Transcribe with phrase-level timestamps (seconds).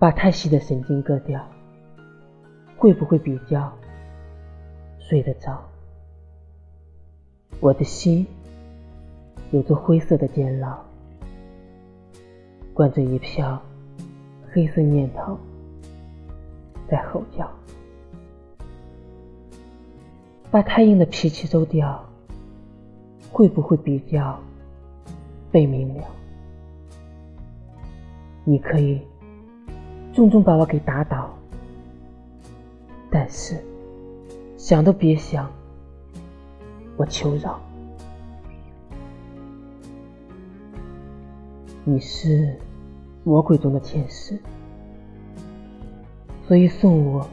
[0.00, 1.46] 把太细的神经割掉，
[2.78, 3.70] 会不会比较
[4.98, 5.62] 睡得着？
[7.60, 8.26] 我的心
[9.50, 10.78] 有着灰色的监牢，
[12.72, 13.60] 关着一票
[14.50, 15.38] 黑色念头
[16.88, 17.46] 在吼叫。
[20.50, 22.02] 把太硬的脾气收掉，
[23.30, 24.40] 会不会比较
[25.52, 26.04] 被明了？
[28.44, 28.98] 你可以
[30.12, 31.30] 重重把我给打倒，
[33.10, 33.56] 但是
[34.58, 35.50] 想都别想，
[36.96, 37.60] 我求饶。
[41.84, 42.58] 你是
[43.24, 44.38] 魔鬼中的天使，
[46.46, 47.26] 所以送我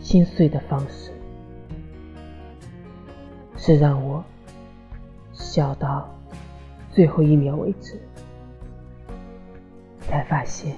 [0.00, 1.10] 心碎的方式
[3.56, 4.24] 是让我
[5.32, 6.08] 笑到
[6.92, 8.00] 最后一秒为止。
[10.08, 10.76] 才发现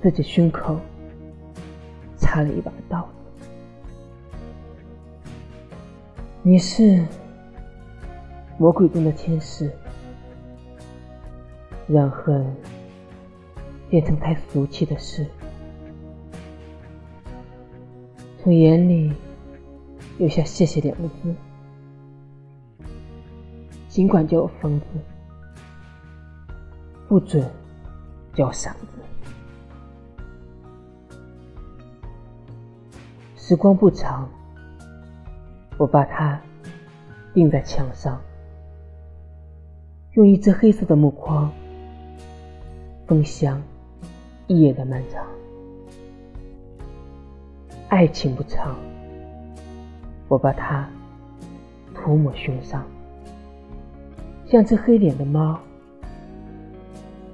[0.00, 0.78] 自己胸口
[2.18, 3.08] 插了一把刀子。
[6.42, 7.04] 你是
[8.58, 9.70] 魔鬼中的天使，
[11.86, 12.54] 让恨
[13.88, 15.26] 变成太俗气的事，
[18.42, 19.12] 从眼里
[20.18, 21.34] 留下“谢谢”两个字，
[23.88, 24.86] 尽管叫我疯子，
[27.08, 27.44] 不准。
[28.34, 28.86] 叫傻子。
[33.48, 34.28] 时光不长，
[35.78, 36.38] 我把它
[37.32, 38.20] 钉在墙上，
[40.12, 41.50] 用一只黑色的木框
[43.06, 43.62] 封箱
[44.48, 45.24] 一夜的漫长。
[47.88, 48.76] 爱情不长，
[50.28, 50.86] 我把它
[51.94, 52.84] 涂抹胸上，
[54.44, 55.58] 像只黑脸的猫。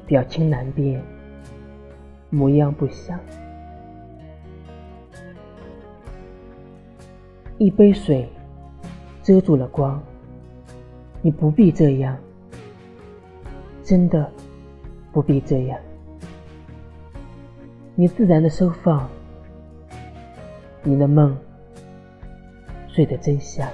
[0.07, 1.03] 表情难辨，
[2.31, 3.19] 模样不详。
[7.59, 8.29] 一杯水
[9.23, 10.03] 遮住了光，
[11.23, 12.17] 你不必这样，
[13.83, 14.31] 真的
[15.13, 15.79] 不必这样。
[17.95, 19.09] 你自然的收放，
[20.83, 21.37] 你的梦
[22.89, 23.69] 睡得真香。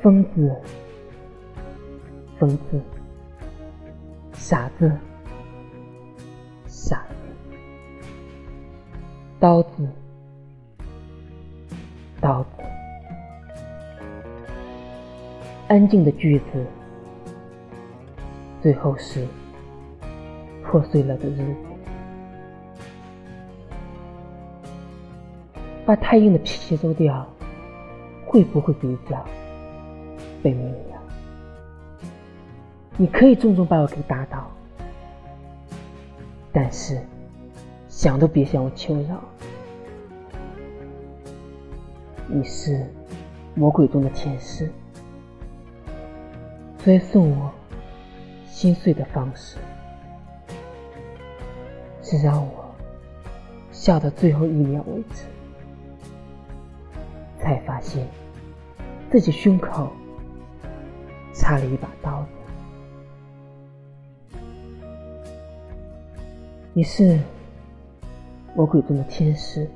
[0.00, 0.56] 疯子，
[2.38, 2.80] 疯子。
[4.32, 4.90] 傻子，
[6.66, 7.56] 傻子，
[9.38, 9.86] 刀子，
[12.20, 12.48] 刀子，
[15.68, 16.66] 安静的句子，
[18.60, 19.26] 最后是
[20.64, 21.54] 破碎了的日子。
[25.86, 27.26] 把太硬的脾气收掉，
[28.26, 29.24] 会不会比较
[30.42, 31.00] 被明了？
[32.96, 34.50] 你可以重重把我给打倒，
[36.52, 37.00] 但是
[37.88, 39.18] 想都别想我求饶。
[42.30, 42.84] 你是
[43.54, 44.70] 魔鬼中的天使，
[46.78, 47.50] 所以送我
[48.46, 49.56] 心碎的方式
[52.02, 52.66] 是让我
[53.72, 55.24] 笑到最后一秒为止，
[57.40, 58.06] 才发现
[59.10, 59.90] 自己胸口
[61.32, 62.28] 插了一把刀子。
[66.74, 67.18] 你是
[68.54, 69.66] 魔鬼中的天使，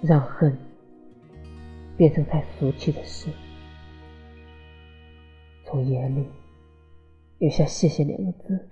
[0.00, 0.56] 让恨
[1.98, 3.28] 变成太俗气的事，
[5.64, 6.24] 从眼里
[7.38, 8.70] 留下“谢谢”两个字。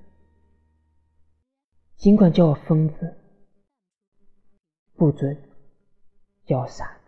[1.97, 3.17] 尽管叫我疯子，
[4.95, 5.37] 不准
[6.45, 7.01] 叫我傻。